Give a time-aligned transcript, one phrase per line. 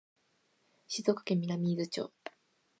[0.87, 2.11] 静岡県南伊豆町